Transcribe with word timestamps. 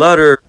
Letter. 0.00 0.40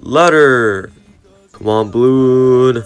Letter. 0.00 0.90
Come 1.52 1.68
on, 1.68 1.90
Balloon. 1.90 2.82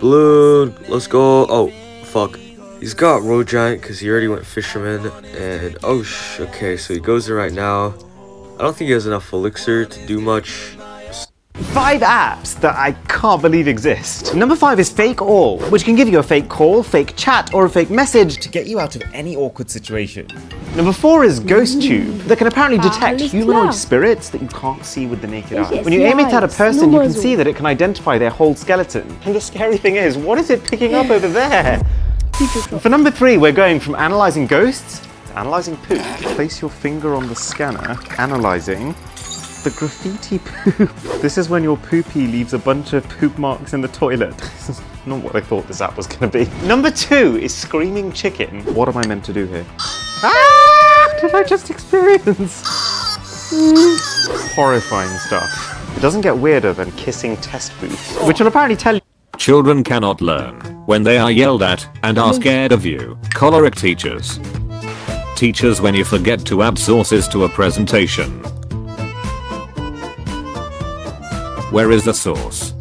Balloon. 0.00 0.74
Let's 0.90 1.06
go. 1.06 1.46
Oh, 1.48 1.70
fuck. 2.04 2.36
He's 2.78 2.92
got 2.92 3.22
Royal 3.22 3.42
Giant 3.42 3.80
because 3.80 4.00
he 4.00 4.10
already 4.10 4.28
went 4.28 4.44
Fisherman. 4.44 5.10
And, 5.34 5.78
oh, 5.82 6.02
sh 6.02 6.40
okay, 6.40 6.76
so 6.76 6.92
he 6.92 7.00
goes 7.00 7.24
there 7.24 7.36
right 7.36 7.54
now. 7.54 7.94
I 8.60 8.64
don't 8.64 8.76
think 8.76 8.88
he 8.88 8.92
has 8.92 9.06
enough 9.06 9.32
Elixir 9.32 9.86
to 9.86 10.06
do 10.06 10.20
much. 10.20 10.76
Five 11.72 12.02
apps 12.02 12.60
that 12.60 12.76
I 12.76 12.92
can't 13.08 13.40
believe 13.40 13.66
exist. 13.66 14.34
Number 14.34 14.54
five 14.54 14.78
is 14.78 14.90
Fake 14.90 15.22
All, 15.22 15.58
which 15.70 15.82
can 15.84 15.96
give 15.96 16.10
you 16.10 16.18
a 16.18 16.22
fake 16.22 16.50
call, 16.50 16.82
fake 16.82 17.16
chat, 17.16 17.54
or 17.54 17.64
a 17.64 17.70
fake 17.70 17.88
message 17.88 18.36
to 18.36 18.50
get 18.50 18.66
you 18.66 18.78
out 18.78 18.96
of 18.96 19.02
any 19.14 19.34
awkward 19.34 19.70
situation. 19.70 20.28
Number 20.76 20.92
four 20.92 21.24
is 21.24 21.40
Ghost 21.40 21.80
Tube, 21.80 22.18
that 22.24 22.36
can 22.36 22.48
apparently 22.48 22.76
detect 22.86 23.22
humanoid 23.22 23.72
spirits 23.72 24.28
that 24.28 24.42
you 24.42 24.48
can't 24.48 24.84
see 24.84 25.06
with 25.06 25.22
the 25.22 25.26
naked 25.26 25.56
eye. 25.56 25.80
When 25.82 25.94
you 25.94 26.02
aim 26.02 26.20
it 26.20 26.30
at 26.30 26.44
a 26.44 26.48
person, 26.48 26.92
you 26.92 27.00
can 27.00 27.14
see 27.14 27.36
that 27.36 27.46
it 27.46 27.56
can 27.56 27.64
identify 27.64 28.18
their 28.18 28.28
whole 28.28 28.54
skeleton. 28.54 29.08
And 29.24 29.34
the 29.34 29.40
scary 29.40 29.78
thing 29.78 29.96
is, 29.96 30.18
what 30.18 30.36
is 30.36 30.50
it 30.50 30.62
picking 30.64 30.92
up 30.92 31.08
over 31.08 31.28
there? 31.28 31.80
For 32.80 32.90
number 32.90 33.10
three, 33.10 33.38
we're 33.38 33.52
going 33.52 33.80
from 33.80 33.94
analyzing 33.94 34.46
ghosts 34.46 35.00
to 35.00 35.09
analyzing 35.32 35.76
poop. 35.78 36.00
Place 36.36 36.60
your 36.60 36.70
finger 36.70 37.14
on 37.14 37.28
the 37.28 37.34
scanner, 37.34 37.96
analyzing 38.18 38.94
the 39.62 39.70
graffiti 39.76 40.38
poop. 40.38 40.90
This 41.20 41.36
is 41.36 41.48
when 41.50 41.62
your 41.62 41.76
poopy 41.76 42.26
leaves 42.26 42.54
a 42.54 42.58
bunch 42.58 42.94
of 42.94 43.06
poop 43.08 43.36
marks 43.38 43.74
in 43.74 43.80
the 43.82 43.88
toilet. 43.88 44.36
This 44.38 44.68
is 44.70 44.82
not 45.04 45.22
what 45.22 45.36
I 45.36 45.40
thought 45.40 45.66
this 45.68 45.80
app 45.80 45.96
was 45.96 46.06
going 46.06 46.30
to 46.30 46.44
be. 46.44 46.66
Number 46.66 46.90
two 46.90 47.36
is 47.36 47.54
Screaming 47.54 48.10
Chicken. 48.12 48.62
What 48.74 48.88
am 48.88 48.96
I 48.96 49.06
meant 49.06 49.24
to 49.26 49.32
do 49.32 49.46
here? 49.46 49.66
Ah! 50.22 51.16
Did 51.20 51.34
I 51.34 51.42
just 51.42 51.70
experience? 51.70 52.62
Horrifying 54.54 55.16
stuff. 55.18 55.96
It 55.96 56.00
doesn't 56.00 56.20
get 56.20 56.36
weirder 56.36 56.74
than 56.74 56.92
kissing 56.92 57.38
test 57.38 57.72
booths, 57.80 58.16
which 58.26 58.38
will 58.38 58.46
apparently 58.46 58.76
tell 58.76 58.94
you 58.94 59.00
Children 59.38 59.82
cannot 59.82 60.20
learn 60.20 60.60
when 60.84 61.02
they 61.02 61.16
are 61.16 61.30
yelled 61.30 61.62
at 61.62 61.88
and 62.02 62.18
are 62.18 62.34
scared 62.34 62.72
of 62.72 62.84
you. 62.84 63.18
Choleric 63.34 63.74
teachers. 63.74 64.38
Teachers 65.40 65.80
when 65.80 65.94
you 65.94 66.04
forget 66.04 66.44
to 66.44 66.60
add 66.60 66.78
sources 66.78 67.26
to 67.28 67.44
a 67.44 67.48
presentation. 67.48 68.30
Where 71.70 71.90
is 71.92 72.04
the 72.04 72.12
source? 72.12 72.74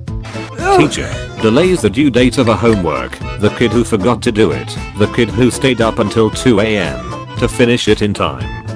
Teacher. 0.75 1.09
Delays 1.41 1.81
the 1.81 1.89
due 1.89 2.09
date 2.09 2.37
of 2.37 2.49
a 2.49 2.55
homework. 2.57 3.17
The 3.39 3.55
kid 3.57 3.71
who 3.71 3.85
forgot 3.85 4.21
to 4.23 4.33
do 4.33 4.51
it. 4.51 4.67
The 4.97 5.09
kid 5.15 5.29
who 5.29 5.49
stayed 5.51 5.79
up 5.79 5.99
until 5.99 6.29
2 6.29 6.59
am 6.59 7.37
to 7.37 7.47
finish 7.47 7.87
it 7.87 8.01
in 8.01 8.13
time. 8.13 8.67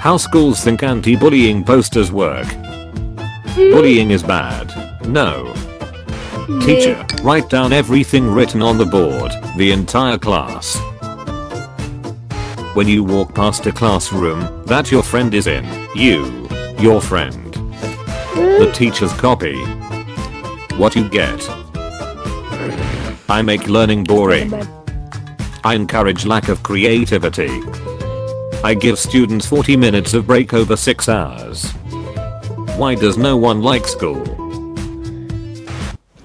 How 0.00 0.16
schools 0.16 0.64
think 0.64 0.82
anti-bullying 0.82 1.62
posters 1.62 2.10
work. 2.10 2.48
Bullying 3.54 4.10
is 4.10 4.24
bad. 4.24 4.74
No. 5.06 5.54
Teacher, 6.62 7.06
write 7.22 7.48
down 7.48 7.72
everything 7.72 8.26
written 8.26 8.60
on 8.60 8.76
the 8.76 8.86
board, 8.86 9.30
the 9.56 9.70
entire 9.70 10.18
class. 10.18 10.76
When 12.78 12.86
you 12.86 13.02
walk 13.02 13.34
past 13.34 13.66
a 13.66 13.72
classroom 13.72 14.64
that 14.66 14.92
your 14.92 15.02
friend 15.02 15.34
is 15.34 15.48
in, 15.48 15.64
you, 15.96 16.48
your 16.78 17.00
friend. 17.00 17.52
The 18.34 18.70
teacher's 18.72 19.12
copy. 19.14 19.56
What 20.76 20.94
you 20.94 21.08
get. 21.08 21.44
I 23.28 23.42
make 23.42 23.66
learning 23.66 24.04
boring. 24.04 24.54
I 25.64 25.74
encourage 25.74 26.24
lack 26.24 26.48
of 26.48 26.62
creativity. 26.62 27.50
I 28.62 28.76
give 28.80 28.96
students 28.96 29.44
40 29.44 29.76
minutes 29.76 30.14
of 30.14 30.28
break 30.28 30.54
over 30.54 30.76
6 30.76 31.08
hours. 31.08 31.72
Why 32.76 32.94
does 32.94 33.18
no 33.18 33.36
one 33.36 33.60
like 33.60 33.88
school? 33.88 34.22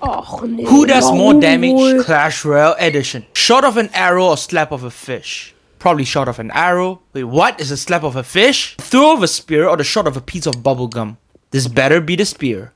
Oh, 0.03 0.21
Who 0.21 0.85
does 0.85 1.11
more 1.11 1.33
damage? 1.33 2.05
Clash 2.05 2.45
Royale 2.45 2.75
Edition. 2.77 3.25
Shot 3.33 3.63
of 3.65 3.77
an 3.77 3.89
arrow 3.95 4.27
or 4.27 4.37
slap 4.37 4.71
of 4.71 4.83
a 4.83 4.91
fish? 4.91 5.52
Probably 5.83 6.05
shot 6.05 6.29
of 6.29 6.39
an 6.39 6.49
arrow. 6.51 7.01
Wait, 7.11 7.25
what 7.25 7.59
is 7.59 7.69
a 7.69 7.75
slap 7.75 8.03
of 8.03 8.15
a 8.15 8.23
fish? 8.23 8.77
Throw 8.77 9.11
of 9.11 9.21
a 9.21 9.27
spear 9.27 9.67
or 9.67 9.75
the 9.75 9.83
shot 9.83 10.07
of 10.07 10.15
a 10.15 10.21
piece 10.21 10.45
of 10.45 10.63
bubble 10.63 10.87
gum? 10.87 11.17
This 11.51 11.67
better 11.67 11.99
be 11.99 12.15
the 12.15 12.23
spear. 12.23 12.71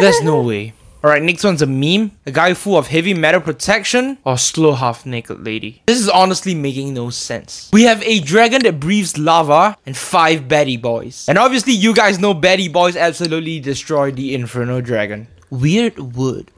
There's 0.00 0.20
no 0.20 0.42
way. 0.42 0.74
Alright, 1.04 1.22
next 1.22 1.44
one's 1.44 1.62
a 1.62 1.66
meme. 1.66 2.10
A 2.26 2.32
guy 2.32 2.54
full 2.54 2.76
of 2.76 2.88
heavy 2.88 3.14
metal 3.14 3.40
protection 3.40 4.18
or 4.24 4.36
slow 4.36 4.72
half 4.72 5.06
naked 5.06 5.44
lady. 5.44 5.84
This 5.86 6.00
is 6.00 6.08
honestly 6.08 6.56
making 6.56 6.92
no 6.92 7.10
sense. 7.10 7.70
We 7.72 7.84
have 7.84 8.02
a 8.02 8.18
dragon 8.18 8.64
that 8.64 8.80
breathes 8.80 9.16
lava 9.16 9.76
and 9.86 9.96
five 9.96 10.48
Betty 10.48 10.76
boys. 10.76 11.28
And 11.28 11.38
obviously 11.38 11.72
you 11.72 11.94
guys 11.94 12.18
know 12.18 12.34
Betty 12.34 12.66
boys 12.66 12.96
absolutely 12.96 13.60
destroyed 13.60 14.16
the 14.16 14.34
Inferno 14.34 14.80
dragon. 14.80 15.28
Weird 15.50 16.16
wood. 16.16 16.50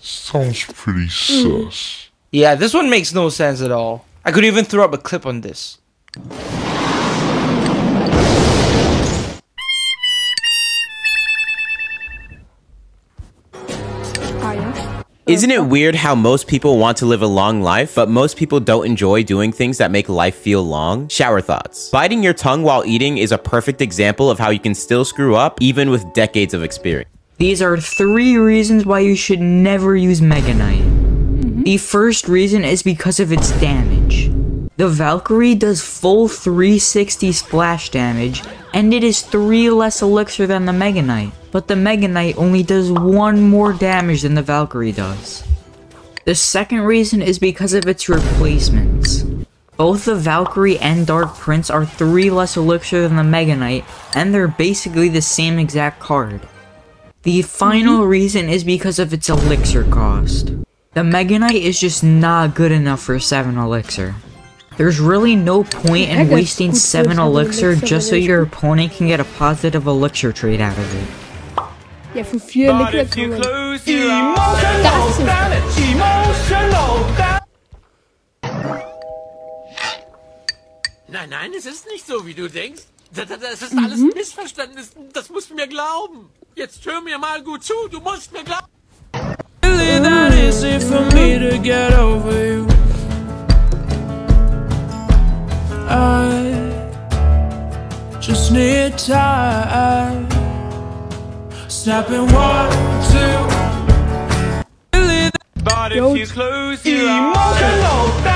Sounds 0.00 0.64
pretty 0.64 1.06
sus. 1.10 2.08
Yeah, 2.32 2.56
this 2.56 2.74
one 2.74 2.90
makes 2.90 3.14
no 3.14 3.28
sense 3.28 3.62
at 3.62 3.70
all. 3.70 4.04
I 4.26 4.32
could 4.32 4.44
even 4.44 4.64
throw 4.64 4.84
up 4.84 4.92
a 4.92 4.98
clip 4.98 5.24
on 5.24 5.42
this. 5.42 5.78
Isn't 15.26 15.50
it 15.52 15.66
weird 15.66 15.94
how 15.94 16.16
most 16.16 16.48
people 16.48 16.76
want 16.76 16.96
to 16.98 17.06
live 17.06 17.22
a 17.22 17.26
long 17.28 17.62
life, 17.62 17.94
but 17.94 18.08
most 18.08 18.36
people 18.36 18.58
don't 18.58 18.84
enjoy 18.84 19.22
doing 19.22 19.52
things 19.52 19.78
that 19.78 19.92
make 19.92 20.08
life 20.08 20.34
feel 20.34 20.64
long? 20.64 21.06
Shower 21.06 21.40
thoughts. 21.40 21.90
Biting 21.90 22.24
your 22.24 22.34
tongue 22.34 22.64
while 22.64 22.84
eating 22.84 23.18
is 23.18 23.30
a 23.30 23.38
perfect 23.38 23.80
example 23.80 24.28
of 24.28 24.40
how 24.40 24.50
you 24.50 24.58
can 24.58 24.74
still 24.74 25.04
screw 25.04 25.36
up 25.36 25.62
even 25.62 25.88
with 25.88 26.04
decades 26.14 26.52
of 26.52 26.64
experience. 26.64 27.10
These 27.38 27.62
are 27.62 27.76
three 27.76 28.36
reasons 28.38 28.84
why 28.84 29.00
you 29.00 29.14
should 29.14 29.40
never 29.40 29.94
use 29.94 30.20
Mega 30.20 30.54
Knight. 30.54 30.95
The 31.66 31.78
first 31.78 32.28
reason 32.28 32.64
is 32.64 32.84
because 32.84 33.18
of 33.18 33.32
its 33.32 33.50
damage. 33.60 34.30
The 34.76 34.88
Valkyrie 34.88 35.56
does 35.56 35.82
full 35.82 36.28
360 36.28 37.32
splash 37.32 37.90
damage, 37.90 38.44
and 38.72 38.94
it 38.94 39.02
is 39.02 39.22
3 39.22 39.70
less 39.70 40.00
elixir 40.00 40.46
than 40.46 40.66
the 40.66 40.72
Mega 40.72 41.02
Knight, 41.02 41.32
but 41.50 41.66
the 41.66 41.74
Mega 41.74 42.06
Knight 42.06 42.38
only 42.38 42.62
does 42.62 42.92
1 42.92 43.42
more 43.42 43.72
damage 43.72 44.22
than 44.22 44.34
the 44.34 44.42
Valkyrie 44.42 44.92
does. 44.92 45.42
The 46.24 46.36
second 46.36 46.82
reason 46.82 47.20
is 47.20 47.40
because 47.40 47.74
of 47.74 47.88
its 47.88 48.08
replacements. 48.08 49.24
Both 49.76 50.04
the 50.04 50.14
Valkyrie 50.14 50.78
and 50.78 51.04
Dark 51.04 51.34
Prince 51.34 51.68
are 51.68 51.84
3 51.84 52.30
less 52.30 52.56
elixir 52.56 53.02
than 53.02 53.16
the 53.16 53.24
Mega 53.24 53.56
Knight, 53.56 53.84
and 54.14 54.32
they're 54.32 54.46
basically 54.46 55.08
the 55.08 55.20
same 55.20 55.58
exact 55.58 55.98
card. 55.98 56.46
The 57.24 57.42
final 57.42 58.02
mm-hmm. 58.02 58.08
reason 58.08 58.48
is 58.48 58.62
because 58.62 59.00
of 59.00 59.12
its 59.12 59.28
elixir 59.28 59.82
cost. 59.82 60.52
The 60.96 61.04
Mega 61.04 61.38
Knight 61.38 61.60
is 61.60 61.78
just 61.78 62.02
not 62.02 62.54
good 62.54 62.72
enough 62.72 63.02
for 63.02 63.18
7 63.20 63.58
elixir. 63.58 64.14
There's 64.78 64.98
really 64.98 65.36
no 65.36 65.62
point 65.62 66.08
in 66.08 66.30
wasting 66.30 66.72
7 66.72 67.18
elixir 67.18 67.76
just 67.76 68.08
so 68.08 68.16
your 68.16 68.40
opponent 68.44 68.92
can 68.92 69.06
get 69.06 69.20
a 69.20 69.24
positive 69.36 69.86
elixir 69.86 70.32
trade 70.32 70.62
out 70.62 70.72
of 70.78 70.94
it. 70.94 71.08
Ja, 72.14 72.24
für 72.24 72.40
vier 72.40 72.72
Liquid 72.72 73.10
kann 73.10 73.28
man. 73.28 73.42
Das 73.42 75.18
ist 75.18 75.20
Nein, 81.08 81.28
nein, 81.30 81.52
es 81.56 81.66
ist 81.66 81.86
nicht 81.86 82.06
so, 82.06 82.26
wie 82.26 82.34
du 82.34 82.48
denkst. 82.48 82.82
Das, 83.14 83.28
das- 83.28 83.40
das 83.40 83.62
ist 83.62 83.76
alles 83.78 84.00
ein 84.00 84.08
Missverständnis. 84.14 84.92
Das 85.12 85.28
musst 85.30 85.50
du 85.50 85.54
mir 85.54 85.68
glauben. 85.68 86.30
Jetzt 86.54 86.84
hör 86.86 87.00
mir 87.02 87.18
mal 87.18 87.42
gut 87.42 87.62
zu. 87.64 87.74
Du 87.90 88.00
musst 88.00 88.32
mir 88.32 88.42
glauben. 88.44 88.66
Really 89.96 90.08
that 90.10 90.34
easy 90.34 90.78
for 90.78 91.00
me 91.16 91.38
to 91.38 91.56
get 91.56 91.94
over 91.94 92.30
you. 92.30 92.66
I 95.88 96.52
just 98.20 98.52
need 98.52 98.98
time. 98.98 100.28
Snapping 101.68 102.26
one, 102.30 102.70
two. 103.10 103.38
But 105.64 105.92
if 105.92 106.18
you 106.18 106.26
close 106.26 106.84
your 106.84 107.08
emotional 107.08 108.35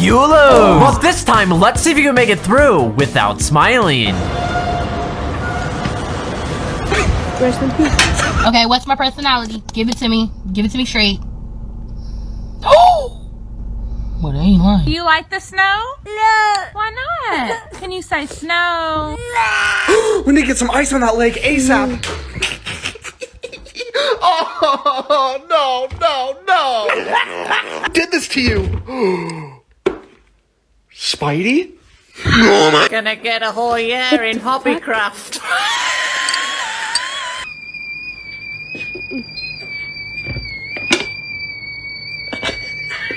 you 0.00 0.18
lose. 0.18 0.30
Well, 0.30 0.98
this 0.98 1.24
time, 1.24 1.50
let's 1.50 1.82
see 1.82 1.90
if 1.90 1.96
you 1.96 2.04
can 2.04 2.14
make 2.14 2.28
it 2.28 2.40
through 2.40 2.84
without 2.90 3.40
smiling. 3.40 4.14
Rest 7.40 7.62
in 7.62 7.70
peace. 7.72 8.46
Okay, 8.46 8.66
what's 8.66 8.86
my 8.86 8.96
personality? 8.96 9.62
Give 9.72 9.88
it 9.88 9.96
to 9.98 10.08
me. 10.08 10.30
Give 10.52 10.64
it 10.64 10.70
to 10.72 10.78
me 10.78 10.84
straight. 10.84 11.20
Well, 14.22 14.34
they 14.34 14.40
ain't 14.40 14.62
lying. 14.62 14.84
Do 14.84 14.90
you 14.90 15.02
like 15.02 15.30
the 15.30 15.40
snow? 15.40 15.82
No. 16.04 16.54
Why 16.72 16.90
not? 17.30 17.72
Can 17.80 17.90
you 17.90 18.02
say 18.02 18.26
snow? 18.26 19.16
No. 19.16 20.22
we 20.26 20.34
need 20.34 20.42
to 20.42 20.46
get 20.46 20.58
some 20.58 20.70
ice 20.70 20.92
on 20.92 21.00
that 21.00 21.16
lake 21.16 21.36
ASAP. 21.36 22.04
oh, 24.22 25.40
no, 25.48 25.88
no, 25.98 26.36
no. 26.46 27.88
Did 27.92 28.10
this 28.10 28.28
to 28.28 28.40
you. 28.40 29.46
Spidey? 31.00 31.72
Gonna 32.90 33.16
get 33.16 33.42
a 33.42 33.50
whole 33.52 33.78
year 33.78 34.22
in 34.22 34.38
Hobbycraft. 34.38 35.40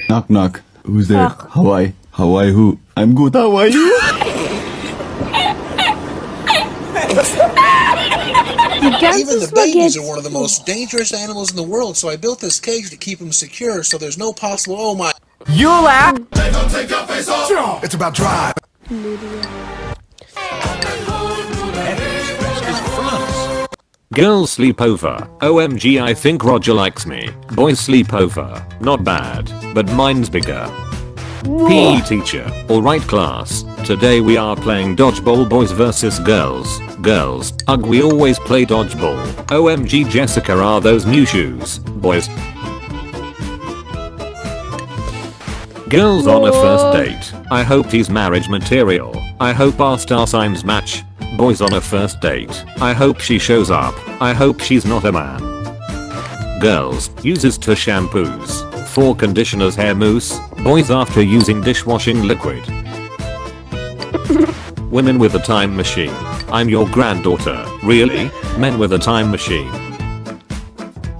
Knock 0.08 0.30
knock. 0.30 0.62
Who's 0.86 1.10
there? 1.10 1.28
Hawaii. 1.28 1.92
Hawaii 2.12 2.54
who? 2.54 2.80
I'm 2.96 3.14
good. 3.16 3.34
How 3.34 3.54
are 3.58 3.68
you? 3.68 4.00
Even 9.20 9.40
the 9.40 9.52
babies 9.54 9.98
are 9.98 10.08
one 10.08 10.18
of 10.18 10.24
the 10.24 10.30
most 10.32 10.66
dangerous 10.66 11.14
animals 11.14 11.52
in 11.52 11.58
the 11.58 11.64
world, 11.64 11.98
so 11.98 12.08
I 12.08 12.16
built 12.16 12.40
this 12.40 12.62
cage 12.62 12.90
to 12.92 12.98
keep 12.98 13.20
them 13.20 13.34
secure 13.34 13.84
so 13.84 13.98
there's 13.98 14.18
no 14.18 14.32
possible. 14.32 14.78
Oh 14.80 14.96
my. 14.96 15.12
You 15.50 15.68
laugh. 15.68 16.18
It's 17.84 17.94
about 17.94 18.14
drive. 18.14 18.54
Girls 24.14 24.52
sleep 24.52 24.80
over. 24.82 25.28
OMG, 25.42 26.02
I 26.02 26.14
think 26.14 26.44
Roger 26.44 26.74
likes 26.74 27.06
me. 27.06 27.30
Boys 27.56 27.80
sleep 27.80 28.14
over. 28.14 28.66
Not 28.80 29.04
bad, 29.04 29.52
but 29.74 29.92
mine's 29.94 30.30
bigger. 30.30 30.70
PE 31.44 32.02
teacher. 32.02 32.46
Alright 32.70 33.02
class. 33.02 33.64
Today 33.86 34.22
we 34.22 34.38
are 34.38 34.56
playing 34.56 34.96
dodgeball 34.96 35.50
boys 35.50 35.72
versus 35.72 36.20
girls. 36.20 36.80
Girls. 37.02 37.52
Ugh 37.68 37.86
we 37.86 38.02
always 38.02 38.40
play 38.40 38.66
dodgeball. 38.66 39.20
OMG 39.48 40.10
Jessica 40.10 40.54
are 40.54 40.80
those 40.80 41.06
new 41.06 41.26
shoes. 41.26 41.80
Boys. 41.80 42.30
Girls 45.94 46.26
on 46.26 46.48
a 46.48 46.52
first 46.52 46.92
date. 46.92 47.34
I 47.52 47.62
hope 47.62 47.92
he's 47.92 48.10
marriage 48.10 48.50
material. 48.50 49.14
I 49.40 49.54
hope 49.54 49.80
our 49.80 50.00
star 50.00 50.26
signs 50.26 50.66
match. 50.66 51.04
Boys 51.38 51.62
on 51.62 51.74
a 51.74 51.82
first 51.82 52.20
date. 52.20 52.66
I 52.82 52.94
hope 52.94 53.20
she 53.20 53.38
shows 53.38 53.70
up. 53.70 53.94
I 54.20 54.34
hope 54.34 54.60
she's 54.60 54.86
not 54.86 55.06
a 55.06 55.12
man. 55.12 55.40
Girls 56.60 57.12
uses 57.24 57.60
two 57.60 57.74
shampoos. 57.74 58.88
Four 58.88 59.16
conditioners 59.16 59.76
hair 59.76 59.94
mousse. 59.94 60.40
Boys 60.64 60.90
after 60.90 61.22
using 61.22 61.62
dishwashing 61.62 62.24
liquid. 62.24 62.68
Women 64.92 65.20
with 65.20 65.36
a 65.36 65.44
time 65.46 65.76
machine. 65.76 66.16
I'm 66.48 66.70
your 66.70 66.90
granddaughter. 66.90 67.68
Really? 67.84 68.32
Men 68.58 68.80
with 68.80 68.94
a 68.94 69.00
time 69.00 69.30
machine. 69.30 69.72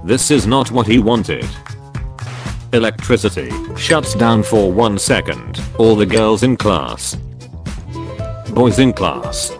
This 0.04 0.32
is 0.32 0.48
not 0.48 0.72
what 0.72 0.88
he 0.88 0.98
wanted. 0.98 1.46
Electricity 2.74 3.52
shuts 3.76 4.14
down 4.16 4.42
for 4.42 4.72
one 4.72 4.98
second. 4.98 5.62
All 5.78 5.94
the 5.94 6.04
girls 6.04 6.42
in 6.42 6.56
class. 6.56 7.14
Boys 8.50 8.80
in 8.80 8.92
class. 8.92 9.52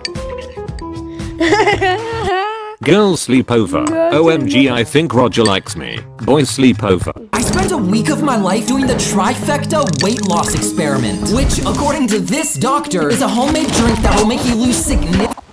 Girls 2.83 3.23
sleep 3.23 3.53
over. 3.53 3.85
OMG 3.85 4.71
I 4.71 4.83
think 4.83 5.15
Roger 5.15 5.45
likes 5.45 5.77
me. 5.77 6.01
Boys 6.25 6.51
sleep 6.51 6.83
over. 6.83 7.13
I 7.33 7.41
spent 7.41 7.71
a 7.71 7.79
week 7.79 8.11
of 8.11 8.25
my 8.25 8.37
life 8.37 8.67
doing 8.67 8.89
the 8.89 8.95
trifecta 8.95 9.85
weight 10.03 10.27
loss 10.27 10.57
experiment, 10.57 11.31
which, 11.31 11.61
according 11.61 12.09
to 12.09 12.19
this 12.19 12.55
doctor, 12.57 13.11
is 13.11 13.23
a 13.23 13.29
homemade 13.29 13.71
drink 13.75 14.01
that 14.01 14.19
will 14.19 14.27
make 14.27 14.45
you 14.45 14.57
lose 14.57 14.77
significant. 14.77 15.44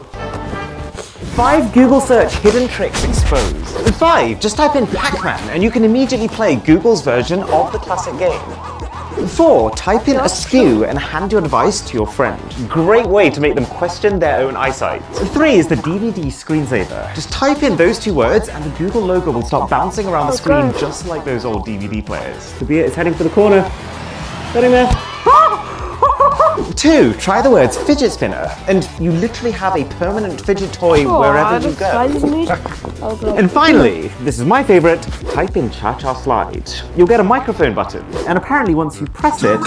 Five 1.36 1.72
Google 1.74 2.02
search 2.02 2.34
hidden 2.36 2.68
tricks 2.68 3.06
exposed. 3.06 3.96
Five, 3.96 4.42
just 4.42 4.58
type 4.58 4.76
in 4.76 4.86
Pac-Man 4.86 5.40
and 5.52 5.64
you 5.64 5.72
can 5.72 5.86
immediately 5.86 6.28
play 6.28 6.58
Google's 6.58 7.02
version 7.02 7.40
of 7.44 7.72
the 7.72 7.80
classic 7.80 8.18
game. 8.20 9.28
Four, 9.30 9.72
type 9.72 10.10
in 10.10 10.18
askew 10.18 10.84
and 10.84 11.00
hand 11.00 11.32
your 11.32 11.42
advice 11.42 11.80
to 11.90 11.94
your 11.94 12.06
friend. 12.06 12.42
Great 12.70 13.06
way 13.06 13.30
to 13.30 13.40
make 13.40 13.56
them 13.56 13.66
question 13.66 14.20
their 14.20 14.42
own 14.42 14.58
eyesight. 14.58 15.02
Three 15.30 15.54
is 15.54 15.68
the 15.68 15.76
DVD 15.76 16.26
screensaver. 16.26 17.16
Just 17.16 17.32
type 17.32 17.64
in 17.64 17.78
those 17.78 17.98
two 17.98 18.14
words 18.14 18.50
and 18.50 18.62
the 18.66 18.78
Google 18.78 19.02
logo 19.02 19.32
will 19.32 19.46
start 19.46 19.70
bouncing 19.70 20.08
around 20.08 20.28
the 20.28 20.34
oh, 20.34 20.36
screen 20.36 20.74
just 20.80 21.08
like 21.08 21.24
those 21.24 21.46
old 21.46 21.66
DVD 21.66 22.06
players. 22.06 22.52
The 22.60 22.66
beer 22.66 22.84
is 22.84 22.94
heading 22.94 23.14
for 23.14 23.24
the 23.24 23.30
corner. 23.30 23.62
Getting 24.54 24.72
there. 24.72 25.11
Two, 26.82 27.14
try 27.14 27.44
the 27.44 27.52
words 27.52 27.78
fidget 27.78 28.12
spinner, 28.12 28.50
and 28.68 28.90
you 29.00 29.12
literally 29.12 29.52
have 29.52 29.76
a 29.76 29.86
permanent 30.00 30.42
fidget 30.42 30.74
toy 30.74 31.04
wherever 31.06 31.60
you 31.70 31.76
go. 31.76 31.92
And 33.38 33.52
finally, 33.52 34.08
this 34.24 34.40
is 34.40 34.46
my 34.46 34.64
favorite, 34.64 35.04
type 35.30 35.58
in 35.58 35.70
cha-cha 35.70 36.16
slide. 36.16 36.72
You'll 36.98 37.06
get 37.06 37.20
a 37.20 37.24
microphone 37.24 37.76
button, 37.76 38.04
and 38.28 38.36
apparently 38.36 38.74
once 38.74 39.00
you 39.00 39.06
press 39.06 39.44
it, 39.44 39.60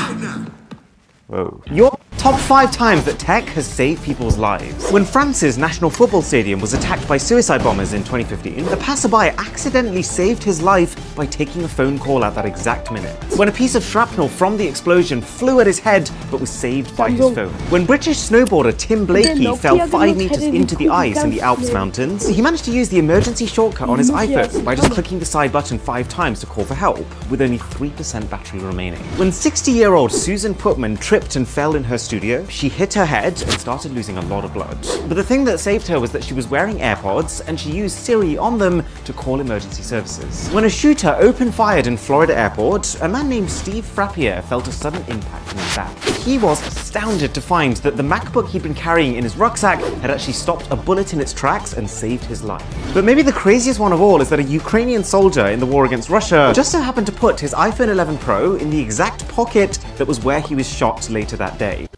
whoa, 1.28 1.62
your 1.70 1.96
top 2.24 2.40
five 2.40 2.72
times 2.72 3.04
that 3.04 3.18
tech 3.18 3.44
has 3.44 3.66
saved 3.66 4.02
people's 4.02 4.38
lives. 4.38 4.90
When 4.90 5.04
France's 5.04 5.58
National 5.58 5.90
Football 5.90 6.22
Stadium 6.22 6.58
was 6.58 6.72
attacked 6.72 7.06
by 7.06 7.18
suicide 7.18 7.62
bombers 7.62 7.92
in 7.92 8.02
2015, 8.02 8.64
the 8.64 8.78
passerby 8.78 9.36
accidentally 9.36 10.00
saved 10.00 10.42
his 10.42 10.62
life 10.62 11.14
by 11.14 11.26
taking 11.26 11.64
a 11.64 11.68
phone 11.68 11.98
call 11.98 12.24
at 12.24 12.34
that 12.34 12.46
exact 12.46 12.90
minute. 12.90 13.14
When 13.36 13.48
a 13.48 13.52
piece 13.52 13.74
of 13.74 13.84
shrapnel 13.84 14.28
from 14.28 14.56
the 14.56 14.66
explosion 14.66 15.20
flew 15.20 15.60
at 15.60 15.66
his 15.66 15.78
head 15.78 16.10
but 16.30 16.40
was 16.40 16.48
saved 16.48 16.96
by 16.96 17.10
his 17.10 17.34
phone. 17.34 17.50
When 17.68 17.84
British 17.84 18.16
snowboarder 18.16 18.74
Tim 18.78 19.04
Blakey 19.04 19.54
fell 19.56 19.86
five 19.86 20.16
meters 20.16 20.44
into 20.44 20.76
the 20.76 20.88
ice 20.88 21.22
in 21.22 21.28
the 21.28 21.42
Alps 21.42 21.72
mountains, 21.72 22.26
he 22.26 22.40
managed 22.40 22.64
to 22.64 22.70
use 22.70 22.88
the 22.88 22.98
emergency 22.98 23.44
shortcut 23.44 23.90
on 23.90 23.98
his 23.98 24.10
iPhone 24.10 24.64
by 24.64 24.74
just 24.74 24.90
clicking 24.92 25.18
the 25.18 25.26
side 25.26 25.52
button 25.52 25.78
five 25.78 26.08
times 26.08 26.40
to 26.40 26.46
call 26.46 26.64
for 26.64 26.74
help, 26.74 27.04
with 27.30 27.42
only 27.42 27.58
3% 27.58 28.30
battery 28.30 28.60
remaining. 28.60 29.00
When 29.18 29.28
60-year-old 29.28 30.10
Susan 30.10 30.54
Putman 30.54 30.98
tripped 30.98 31.36
and 31.36 31.46
fell 31.46 31.76
in 31.76 31.84
her 31.84 31.98
studio, 31.98 32.13
she 32.48 32.68
hit 32.68 32.94
her 32.94 33.04
head 33.04 33.40
and 33.42 33.52
started 33.52 33.92
losing 33.92 34.18
a 34.18 34.22
lot 34.22 34.44
of 34.44 34.54
blood. 34.54 34.78
But 35.08 35.14
the 35.14 35.24
thing 35.24 35.44
that 35.44 35.58
saved 35.58 35.86
her 35.88 35.98
was 35.98 36.12
that 36.12 36.22
she 36.22 36.34
was 36.34 36.48
wearing 36.48 36.78
AirPods 36.78 37.46
and 37.48 37.58
she 37.58 37.70
used 37.70 37.96
Siri 37.98 38.38
on 38.38 38.58
them 38.58 38.84
to 39.04 39.12
call 39.12 39.40
emergency 39.40 39.82
services. 39.82 40.48
When 40.50 40.64
a 40.64 40.70
shooter 40.70 41.16
opened 41.18 41.54
fired 41.54 41.86
in 41.86 41.96
Florida 41.96 42.38
airport, 42.38 43.00
a 43.02 43.08
man 43.08 43.28
named 43.28 43.50
Steve 43.50 43.84
Frappier 43.84 44.42
felt 44.44 44.68
a 44.68 44.72
sudden 44.72 45.02
impact 45.08 45.52
in 45.52 45.58
his 45.58 45.76
back. 45.76 45.98
He 46.24 46.38
was 46.38 46.64
astounded 46.66 47.34
to 47.34 47.40
find 47.40 47.76
that 47.78 47.96
the 47.96 48.02
MacBook 48.02 48.48
he'd 48.48 48.62
been 48.62 48.74
carrying 48.74 49.16
in 49.16 49.24
his 49.24 49.36
rucksack 49.36 49.80
had 50.00 50.10
actually 50.10 50.32
stopped 50.34 50.70
a 50.70 50.76
bullet 50.76 51.12
in 51.12 51.20
its 51.20 51.32
tracks 51.32 51.74
and 51.74 51.88
saved 51.88 52.24
his 52.24 52.42
life. 52.42 52.64
But 52.94 53.04
maybe 53.04 53.22
the 53.22 53.32
craziest 53.32 53.80
one 53.80 53.92
of 53.92 54.00
all 54.00 54.20
is 54.20 54.28
that 54.30 54.38
a 54.38 54.42
Ukrainian 54.42 55.04
soldier 55.04 55.48
in 55.48 55.60
the 55.60 55.66
war 55.66 55.84
against 55.84 56.08
Russia 56.08 56.52
just 56.54 56.70
so 56.70 56.80
happened 56.80 57.06
to 57.06 57.12
put 57.12 57.40
his 57.40 57.52
iPhone 57.54 57.88
11 57.88 58.18
Pro 58.18 58.54
in 58.54 58.70
the 58.70 58.80
exact 58.80 59.26
pocket 59.28 59.78
that 59.96 60.06
was 60.06 60.24
where 60.24 60.40
he 60.40 60.54
was 60.54 60.68
shot 60.68 61.10
later 61.10 61.36
that 61.36 61.58
day. 61.58 61.88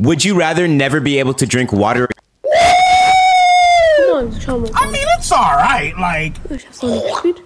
Would 0.00 0.24
you 0.24 0.34
rather 0.38 0.66
never 0.66 1.00
be 1.00 1.18
able 1.18 1.34
to 1.34 1.46
drink 1.46 1.72
water? 1.72 2.08
Come 2.42 4.16
on, 4.16 4.40
schau 4.40 4.58
mal. 4.58 4.70
I 4.74 4.90
mean, 4.90 5.06
it's 5.18 5.30
alright, 5.32 5.96
like. 5.98 6.34
Ich 6.50 6.66
hab's 6.66 6.82
noch 6.82 7.24
nicht. 7.24 7.42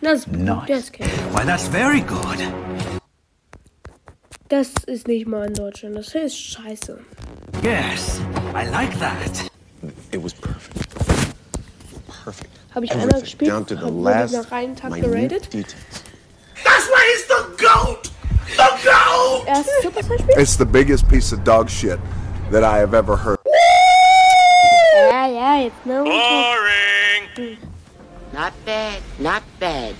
Das 0.00 0.26
Nice. 0.28 0.68
das 0.68 0.92
kenn 0.92 1.06
ich. 1.06 1.34
Why, 1.34 1.44
that's 1.44 1.66
very 1.68 2.00
good. 2.02 2.38
Das 4.48 4.68
ist 4.86 5.08
nicht 5.08 5.26
mal 5.26 5.46
in 5.46 5.54
Deutschland. 5.54 5.96
Das 5.96 6.12
hier 6.12 6.24
ist 6.24 6.36
scheiße. 6.38 6.98
Yes, 7.62 8.20
I 8.54 8.68
like 8.70 8.96
that. 8.98 9.50
It 10.12 10.22
was 10.22 10.32
perfect. 10.34 10.88
Perfect. 12.24 12.50
Habe 12.74 12.84
ich 12.84 12.90
Everything, 12.92 13.00
einmal 13.08 13.20
gespielt, 13.22 13.50
down 13.50 13.66
to 13.66 13.74
the 13.74 13.82
hab- 13.82 14.04
last 14.04 14.32
nach 14.34 14.52
einem 14.52 14.76
Tag 14.76 14.90
minute 14.90 15.08
geratet. 15.10 15.52
details. 15.52 15.74
That's 16.64 16.88
why 16.88 17.02
he's 17.12 17.26
the 17.26 17.64
GOAT! 17.64 18.10
The 18.56 18.68
GOAT! 18.84 19.44
Erstes 19.48 19.82
Supercell-Spiel? 19.82 20.38
It's 20.38 20.56
the 20.56 20.66
biggest 20.66 21.08
piece 21.08 21.32
of 21.32 21.44
dog 21.44 21.68
shit 21.68 22.00
that 22.50 22.64
I 22.64 22.78
have 22.78 22.94
ever 22.94 23.16
heard. 23.16 23.38
Ja, 25.10 25.26
ja, 25.26 25.56
jetzt 25.62 25.84
ne? 25.84 26.02
Boring! 26.04 27.58
Not 28.32 28.52
bad, 28.64 29.02
not 29.18 29.42
bad. 29.58 29.94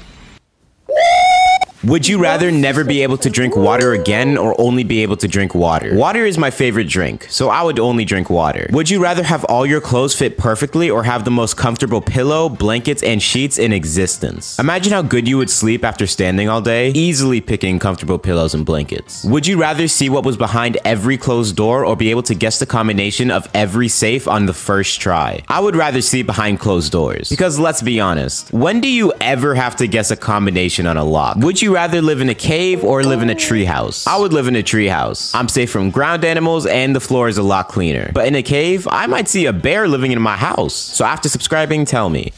Would 1.88 2.06
you 2.06 2.18
rather 2.18 2.50
never 2.50 2.84
be 2.84 3.02
able 3.02 3.16
to 3.16 3.30
drink 3.30 3.56
water 3.56 3.94
again 3.94 4.36
or 4.36 4.54
only 4.60 4.84
be 4.84 5.02
able 5.02 5.16
to 5.16 5.26
drink 5.26 5.54
water? 5.54 5.94
Water 5.94 6.26
is 6.26 6.36
my 6.36 6.50
favorite 6.50 6.86
drink, 6.86 7.26
so 7.30 7.48
I 7.48 7.62
would 7.62 7.78
only 7.78 8.04
drink 8.04 8.28
water. 8.28 8.68
Would 8.72 8.90
you 8.90 9.02
rather 9.02 9.22
have 9.22 9.42
all 9.44 9.64
your 9.64 9.80
clothes 9.80 10.14
fit 10.14 10.36
perfectly 10.36 10.90
or 10.90 11.04
have 11.04 11.24
the 11.24 11.30
most 11.30 11.56
comfortable 11.56 12.02
pillow, 12.02 12.50
blankets, 12.50 13.02
and 13.02 13.22
sheets 13.22 13.56
in 13.56 13.72
existence? 13.72 14.58
Imagine 14.58 14.92
how 14.92 15.00
good 15.00 15.26
you 15.26 15.38
would 15.38 15.48
sleep 15.48 15.82
after 15.82 16.06
standing 16.06 16.50
all 16.50 16.60
day, 16.60 16.90
easily 16.90 17.40
picking 17.40 17.78
comfortable 17.78 18.18
pillows 18.18 18.52
and 18.52 18.66
blankets. 18.66 19.24
Would 19.24 19.46
you 19.46 19.58
rather 19.58 19.88
see 19.88 20.10
what 20.10 20.26
was 20.26 20.36
behind 20.36 20.76
every 20.84 21.16
closed 21.16 21.56
door 21.56 21.86
or 21.86 21.96
be 21.96 22.10
able 22.10 22.24
to 22.24 22.34
guess 22.34 22.58
the 22.58 22.66
combination 22.66 23.30
of 23.30 23.48
every 23.54 23.88
safe 23.88 24.28
on 24.28 24.44
the 24.44 24.52
first 24.52 25.00
try? 25.00 25.42
I 25.48 25.60
would 25.60 25.74
rather 25.74 26.02
see 26.02 26.22
behind 26.22 26.60
closed 26.60 26.92
doors. 26.92 27.30
Because 27.30 27.58
let's 27.58 27.80
be 27.80 27.98
honest, 27.98 28.52
when 28.52 28.82
do 28.82 28.88
you 28.88 29.14
ever 29.22 29.54
have 29.54 29.74
to 29.76 29.88
guess 29.88 30.10
a 30.10 30.16
combination 30.16 30.86
on 30.86 30.98
a 30.98 31.04
lock? 31.04 31.38
Would 31.38 31.62
you 31.62 31.77
rather 31.78 32.02
live 32.02 32.20
in 32.20 32.28
a 32.28 32.34
cave 32.34 32.82
or 32.82 33.04
live 33.04 33.22
in 33.22 33.30
a 33.30 33.36
treehouse? 33.36 34.04
I 34.08 34.18
would 34.18 34.32
live 34.32 34.48
in 34.48 34.56
a 34.56 34.64
treehouse. 34.64 35.32
I'm 35.32 35.46
safe 35.46 35.70
from 35.70 35.92
ground 35.92 36.24
animals 36.24 36.66
and 36.66 36.92
the 36.92 36.98
floor 36.98 37.28
is 37.28 37.38
a 37.38 37.42
lot 37.44 37.68
cleaner. 37.68 38.10
But 38.12 38.26
in 38.26 38.34
a 38.34 38.42
cave, 38.42 38.88
I 38.90 39.06
might 39.06 39.28
see 39.28 39.46
a 39.46 39.52
bear 39.52 39.86
living 39.86 40.10
in 40.10 40.20
my 40.20 40.36
house. 40.36 40.74
So 40.74 41.04
after 41.04 41.28
subscribing, 41.28 41.84
tell 41.84 42.10
me. 42.10 42.32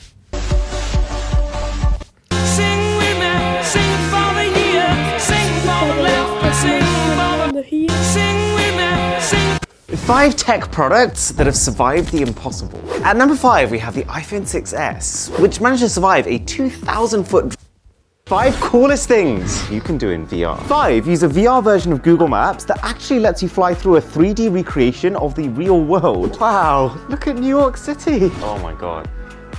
Five 10.06 10.36
tech 10.36 10.70
products 10.70 11.30
that 11.30 11.46
have 11.46 11.56
survived 11.56 12.12
the 12.12 12.20
impossible. 12.20 12.78
At 13.04 13.16
number 13.16 13.36
five, 13.36 13.70
we 13.70 13.78
have 13.78 13.94
the 13.94 14.02
iPhone 14.04 14.42
6s, 14.42 15.38
which 15.40 15.60
managed 15.62 15.82
to 15.82 15.88
survive 15.88 16.26
a 16.26 16.40
2,000 16.40 17.24
foot 17.24 17.56
Five 18.30 18.54
coolest 18.60 19.08
things 19.08 19.68
you 19.72 19.80
can 19.80 19.98
do 19.98 20.10
in 20.10 20.24
VR. 20.24 20.56
Five, 20.68 21.04
use 21.08 21.24
a 21.24 21.28
VR 21.28 21.60
version 21.64 21.90
of 21.90 22.00
Google 22.00 22.28
Maps 22.28 22.62
that 22.66 22.78
actually 22.84 23.18
lets 23.18 23.42
you 23.42 23.48
fly 23.48 23.74
through 23.74 23.96
a 23.96 24.00
3D 24.00 24.54
recreation 24.54 25.16
of 25.16 25.34
the 25.34 25.48
real 25.48 25.82
world. 25.82 26.38
Wow, 26.38 26.96
look 27.08 27.26
at 27.26 27.34
New 27.34 27.48
York 27.48 27.76
City. 27.76 28.30
Oh 28.40 28.56
my 28.62 28.72
God. 28.72 29.10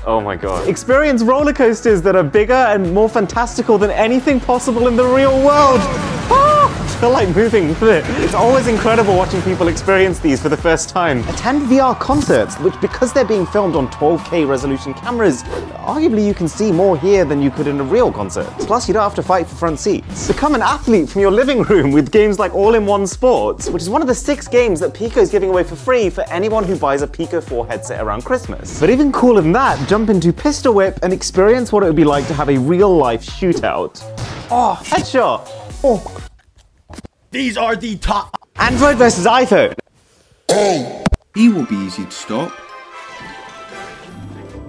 Oh 0.06 0.22
my 0.22 0.38
God. 0.38 0.70
Experience 0.70 1.22
roller 1.22 1.52
coasters 1.52 2.02
that 2.04 2.16
are 2.16 2.24
bigger 2.24 2.54
and 2.54 2.94
more 2.94 3.10
fantastical 3.10 3.78
than 3.78 3.92
anything 3.92 4.40
possible 4.40 4.88
in 4.88 4.96
the 4.96 5.06
real 5.06 5.36
world. 5.44 5.82
Ah! 6.32 6.51
Feel 7.02 7.10
like 7.10 7.36
moving 7.36 7.70
with 7.70 7.82
it. 7.82 8.06
It's 8.24 8.36
always 8.36 8.68
incredible 8.68 9.16
watching 9.16 9.42
people 9.42 9.70
experience 9.70 10.20
these 10.20 10.40
for 10.40 10.50
the 10.50 10.56
first 10.56 10.88
time. 10.88 11.28
Attend 11.30 11.64
VR 11.64 12.00
concerts, 12.00 12.60
which 12.60 12.80
because 12.80 13.12
they're 13.12 13.26
being 13.26 13.48
filmed 13.48 13.76
on 13.76 13.88
12K 13.88 14.48
resolution 14.48 14.94
cameras, 14.94 15.42
arguably 15.82 16.24
you 16.24 16.36
can 16.36 16.48
see 16.48 16.72
more 16.72 16.96
here 16.96 17.26
than 17.26 17.42
you 17.42 17.50
could 17.50 17.66
in 17.66 17.80
a 17.80 17.84
real 17.84 18.12
concert. 18.12 18.46
Plus, 18.60 18.88
you 18.88 18.94
don't 18.94 19.02
have 19.02 19.16
to 19.16 19.24
fight 19.24 19.48
for 19.48 19.56
front 19.56 19.80
seats. 19.80 20.28
Become 20.28 20.54
an 20.54 20.62
athlete 20.62 21.10
from 21.10 21.22
your 21.22 21.32
living 21.32 21.64
room 21.64 21.92
with 21.92 22.12
games 22.12 22.38
like 22.38 22.54
All-in-One 22.54 23.08
Sports, 23.08 23.68
which 23.68 23.82
is 23.82 23.90
one 23.90 24.04
of 24.04 24.08
the 24.08 24.14
six 24.14 24.48
games 24.48 24.80
that 24.80 24.94
Pico 24.94 25.22
is 25.22 25.32
giving 25.32 25.50
away 25.50 25.64
for 25.64 25.76
free 25.76 26.08
for 26.08 26.24
anyone 26.30 26.64
who 26.64 26.78
buys 26.78 27.02
a 27.02 27.08
Pico 27.08 27.42
4 27.42 27.66
headset 27.66 28.00
around 28.00 28.26
Christmas. 28.26 28.80
But 28.80 28.92
even 28.92 29.12
cooler 29.12 29.42
than 29.42 29.54
that, 29.54 29.90
jump 29.90 30.12
into 30.12 30.32
Pistol 30.32 30.76
Whip 30.76 31.00
and 31.02 31.12
experience 31.12 31.72
what 31.72 31.82
it 31.82 31.88
would 31.88 31.96
be 31.96 32.04
like 32.04 32.28
to 32.28 32.36
have 32.36 32.50
a 32.50 32.60
real-life 32.60 33.26
shootout. 33.26 34.00
Oh, 34.52 34.80
headshot! 34.84 35.50
Oh. 35.84 36.28
These 37.32 37.58
are 37.58 37.78
the 37.78 37.98
top. 37.98 38.38
Android 38.58 38.98
versus 38.98 39.26
iPhone. 39.26 39.74
Oh. 40.50 41.06
He 41.34 41.48
will 41.48 41.66
be 41.66 41.78
easy 41.78 42.04
to 42.04 42.12
stop. 42.12 42.52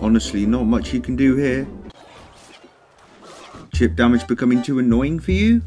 Honestly, 0.00 0.46
not 0.46 0.62
much 0.62 0.94
you 0.94 1.00
can 1.00 1.16
do 1.16 1.34
here. 1.34 1.66
Chip 3.74 3.96
damage 3.96 4.28
becoming 4.28 4.62
too 4.62 4.78
annoying 4.78 5.18
for 5.18 5.32
you? 5.32 5.60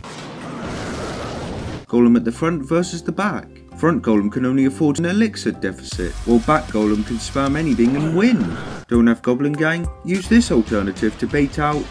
Golem 1.88 2.16
at 2.16 2.24
the 2.24 2.32
front 2.32 2.64
versus 2.64 3.04
the 3.04 3.12
back. 3.12 3.50
Front 3.78 4.02
golem 4.02 4.32
can 4.32 4.46
only 4.46 4.64
afford 4.64 4.98
an 5.00 5.06
elixir 5.06 5.52
deficit, 5.52 6.14
while 6.26 6.40
back 6.40 6.64
golem 6.68 7.06
can 7.06 7.18
spam 7.18 7.58
anything 7.58 7.98
and 7.98 8.16
win. 8.16 8.58
Don't 8.88 9.08
have 9.08 9.22
goblin 9.22 9.52
gang? 9.52 9.86
Use 10.06 10.30
this 10.30 10.50
alternative 10.50 11.18
to 11.20 11.28
bait 11.28 11.60
out 11.60 11.84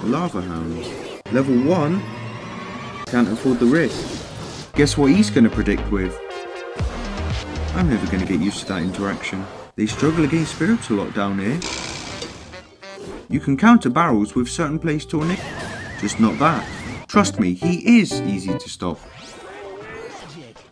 the 0.00 0.08
lava 0.08 0.40
hounds. 0.40 0.88
Level 1.30 1.56
1 1.62 2.02
can't 3.06 3.28
afford 3.28 3.60
the 3.60 3.66
risk. 3.66 4.15
Guess 4.76 4.98
what 4.98 5.10
he's 5.10 5.30
going 5.30 5.44
to 5.44 5.48
predict 5.48 5.90
with? 5.90 6.14
I'm 7.74 7.88
never 7.88 8.04
going 8.08 8.20
to 8.20 8.26
get 8.26 8.42
used 8.42 8.60
to 8.60 8.66
that 8.66 8.82
interaction. 8.82 9.42
They 9.74 9.86
struggle 9.86 10.24
against 10.24 10.54
spirits 10.54 10.90
a 10.90 10.92
lot 10.92 11.14
down 11.14 11.38
here. 11.38 11.58
You 13.30 13.40
can 13.40 13.56
counter 13.56 13.88
barrels 13.88 14.34
with 14.34 14.50
certain 14.50 14.78
place 14.78 15.06
tornado, 15.06 15.40
just 15.98 16.20
not 16.20 16.38
that. 16.40 16.68
Trust 17.08 17.40
me, 17.40 17.54
he 17.54 18.00
is 18.00 18.20
easy 18.20 18.52
to 18.52 18.68
stop. 18.68 19.00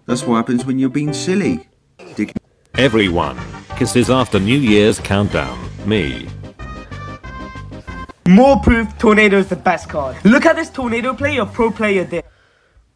That's 0.04 0.25
what 0.25 0.37
happens 0.37 0.66
when 0.66 0.78
you're 0.78 0.90
being 0.90 1.14
silly. 1.14 1.66
Dig 2.14 2.34
Everyone. 2.75 3.38
Kisses 3.76 4.11
after 4.11 4.38
New 4.38 4.58
Year's 4.58 5.00
countdown. 5.00 5.58
Me. 5.87 6.28
More 8.28 8.61
proof 8.61 8.99
Tornado 8.99 9.38
is 9.38 9.49
the 9.49 9.56
best 9.56 9.88
card. 9.88 10.23
Look 10.26 10.44
at 10.44 10.56
this 10.56 10.68
Tornado 10.68 11.14
play 11.14 11.38
a 11.38 11.46
pro 11.46 11.70
player 11.70 12.04
did. 12.04 12.25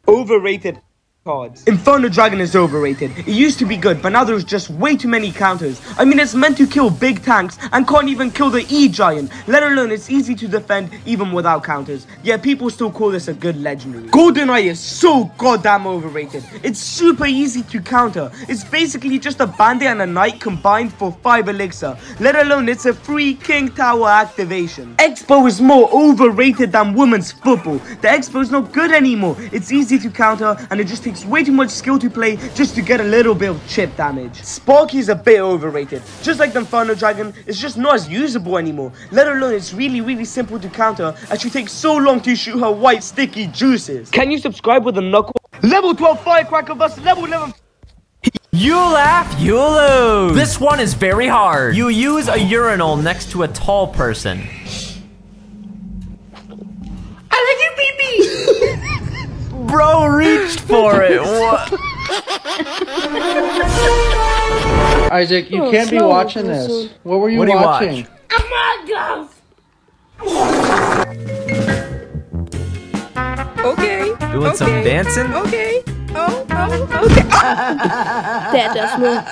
Overrated 0.06 0.82
cards. 1.28 1.62
Inferno 1.64 2.08
Dragon 2.08 2.40
is 2.40 2.56
overrated. 2.56 3.10
It 3.18 3.28
used 3.28 3.58
to 3.58 3.66
be 3.66 3.76
good, 3.76 4.00
but 4.00 4.12
now 4.16 4.24
there's 4.24 4.44
just 4.44 4.70
way 4.70 4.96
too 4.96 5.08
many 5.08 5.30
counters. 5.30 5.78
I 5.98 6.06
mean, 6.06 6.18
it's 6.18 6.34
meant 6.34 6.56
to 6.56 6.66
kill 6.66 6.88
big 6.88 7.22
tanks 7.22 7.58
and 7.72 7.86
can't 7.86 8.08
even 8.08 8.30
kill 8.30 8.48
the 8.48 8.64
E-Giant, 8.70 9.30
let 9.46 9.62
alone 9.62 9.90
it's 9.92 10.08
easy 10.08 10.34
to 10.36 10.48
defend 10.48 10.88
even 11.04 11.32
without 11.32 11.64
counters. 11.64 12.06
Yet 12.22 12.42
people 12.42 12.70
still 12.70 12.90
call 12.90 13.10
this 13.10 13.28
a 13.28 13.34
good 13.34 13.60
legendary. 13.60 14.06
Golden 14.08 14.46
Knight 14.46 14.64
is 14.64 14.80
so 14.80 15.24
goddamn 15.36 15.86
overrated. 15.86 16.44
It's 16.62 16.80
super 16.80 17.26
easy 17.26 17.62
to 17.62 17.78
counter. 17.78 18.32
It's 18.48 18.64
basically 18.64 19.18
just 19.18 19.40
a 19.40 19.46
bandit 19.46 19.88
and 19.88 20.00
a 20.00 20.06
knight 20.06 20.40
combined 20.40 20.94
for 20.94 21.12
5 21.12 21.48
elixir, 21.50 21.94
let 22.20 22.36
alone 22.36 22.70
it's 22.70 22.86
a 22.86 22.94
free 22.94 23.34
King 23.34 23.68
Tower 23.68 24.08
activation. 24.08 24.94
X-Bow 24.98 25.46
is 25.46 25.60
more 25.60 25.90
overrated 25.92 26.72
than 26.72 26.94
women's 26.94 27.32
football. 27.32 27.76
The 28.00 28.08
X-Bow 28.08 28.40
is 28.40 28.50
not 28.50 28.72
good 28.72 28.92
anymore. 28.92 29.36
It's 29.52 29.70
easy 29.70 29.98
to 29.98 30.08
counter 30.08 30.56
and 30.70 30.80
it 30.80 30.86
just 30.86 31.04
takes 31.04 31.17
way 31.24 31.44
too 31.44 31.52
much 31.52 31.70
skill 31.70 31.98
to 31.98 32.10
play 32.10 32.36
just 32.54 32.74
to 32.74 32.82
get 32.82 33.00
a 33.00 33.04
little 33.04 33.34
bit 33.34 33.50
of 33.50 33.66
chip 33.68 33.96
damage. 33.96 34.42
Sparky 34.42 34.98
is 34.98 35.08
a 35.08 35.14
bit 35.14 35.40
overrated. 35.40 36.02
Just 36.22 36.40
like 36.40 36.52
the 36.52 36.60
Inferno 36.60 36.94
Dragon, 36.94 37.32
it's 37.46 37.58
just 37.58 37.76
not 37.76 37.94
as 37.94 38.08
usable 38.08 38.58
anymore. 38.58 38.92
Let 39.10 39.28
alone 39.28 39.54
it's 39.54 39.72
really 39.72 40.00
really 40.00 40.24
simple 40.24 40.58
to 40.58 40.68
counter 40.68 41.14
as 41.30 41.40
she 41.40 41.50
takes 41.50 41.72
so 41.72 41.96
long 41.96 42.20
to 42.22 42.34
shoot 42.36 42.58
her 42.58 42.70
white 42.70 43.02
sticky 43.02 43.46
juices. 43.48 44.10
Can 44.10 44.30
you 44.30 44.38
subscribe 44.38 44.84
with 44.84 44.98
a 44.98 45.02
knuckle? 45.02 45.34
Level 45.62 45.94
12 45.94 46.22
Firecracker 46.22 46.74
vs 46.74 47.00
level 47.04 47.24
11 47.24 47.52
You 48.52 48.76
laugh, 48.76 49.40
you 49.40 49.58
lose. 49.60 50.36
This 50.36 50.60
one 50.60 50.80
is 50.80 50.94
very 50.94 51.26
hard. 51.26 51.76
You 51.76 51.88
use 51.88 52.28
a 52.28 52.38
urinal 52.38 52.96
next 52.96 53.30
to 53.32 53.42
a 53.42 53.48
tall 53.48 53.88
person. 53.88 54.46
I 57.30 57.38
like 57.46 57.60
your 57.64 57.74
pee 57.76 57.88
Bro 59.66 60.06
reached 60.48 60.60
for 60.60 61.02
it. 61.02 61.20
What? 61.28 61.72
Isaac, 65.12 65.50
you 65.50 65.64
Oh, 65.64 65.70
can't 65.70 65.90
be 65.90 66.00
watching 66.00 66.46
episode. 66.46 66.88
this. 66.88 66.92
What 67.02 67.18
were 67.20 67.28
you 67.28 67.38
What 67.38 67.44
do 67.46 67.52
you 67.52 67.58
watching? 67.58 68.06
Among 68.30 68.92
Us. 68.96 69.28
Okay. 73.64 74.14
Doing 74.32 74.54
some 74.54 74.70
dancing? 74.84 75.32
Okay. 75.34 75.82
Oh, 76.14 76.46
oh, 76.50 77.04
okay. 77.04 77.22
That 78.54 78.70
does 78.74 78.98
not. 78.98 79.24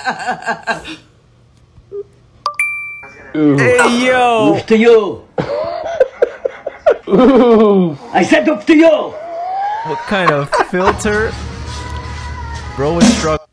Hey 3.33 4.05
yo. 4.07 4.53
Off 4.55 4.65
to 4.67 4.77
you. 4.77 5.23
I 8.13 8.23
said 8.23 8.47
up 8.49 8.65
to 8.65 8.75
you. 8.75 9.13
What 9.87 9.99
kind 9.99 10.31
of 10.31 10.49
filter? 10.69 11.31
Bro 12.75 12.99
is 12.99 13.17
struggling. 13.17 13.47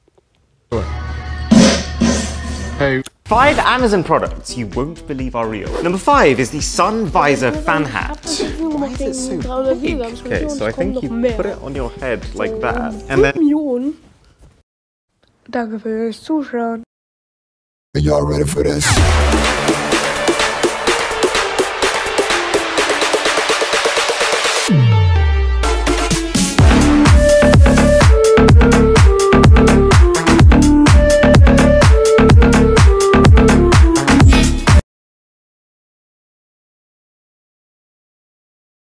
Hey. 2.76 3.02
Five 3.24 3.56
Amazon 3.60 4.02
products 4.02 4.56
you 4.56 4.66
won't 4.66 5.06
believe 5.06 5.36
are 5.36 5.46
real. 5.46 5.70
Number 5.84 5.96
five 5.96 6.40
is 6.40 6.50
the 6.50 6.60
Sun 6.60 7.06
Visor 7.06 7.52
Fan 7.52 7.84
Hat. 7.84 8.18
Why 8.58 8.88
is 8.88 9.00
it 9.00 9.14
so 9.14 9.74
big? 9.76 10.00
Okay, 10.00 10.48
so 10.48 10.66
I 10.66 10.72
think 10.72 11.02
you 11.04 11.08
put 11.08 11.46
it 11.46 11.58
on 11.62 11.76
your 11.76 11.90
head 11.90 12.22
like 12.34 12.60
that, 12.60 12.92
and 13.08 13.22
then 13.22 13.94
Danke 15.48 15.78
fürs 15.78 16.20
Zuschauen. 16.20 16.82
Are 17.94 18.00
y'all 18.00 18.26
ready 18.26 18.44
for 18.44 18.64
this? 18.64 18.84